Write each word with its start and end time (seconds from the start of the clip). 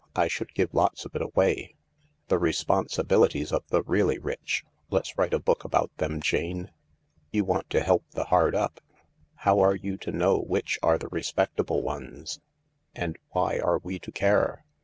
I 0.15 0.27
should 0.27 0.55
give 0.55 0.73
lots 0.73 1.05
of 1.05 1.15
it 1.15 1.21
away. 1.21 1.75
1 2.25 2.25
The 2.29 2.39
Responsibilities 2.39 3.51
of 3.51 3.63
the 3.67 3.83
Really 3.83 4.17
Rich.' 4.17 4.65
Let's 4.89 5.15
write 5.15 5.31
a 5.31 5.37
book 5.37 5.63
about 5.63 5.95
them, 5.97 6.19
Jane. 6.21 6.71
You 7.31 7.45
want 7.45 7.69
to 7.69 7.81
help 7.83 8.03
the 8.09 8.23
hard 8.23 8.55
up. 8.55 8.81
How 9.35 9.59
are 9.59 9.75
you 9.75 9.97
to 9.97 10.11
know 10.11 10.39
which 10.39 10.79
are 10.81 10.97
the 10.97 11.09
respectable 11.09 11.83
ones?"" 11.83 12.39
And 12.95 13.19
why 13.29 13.59
are 13.59 13.77
we 13.77 13.99
to 13.99 14.11
care 14.11 14.65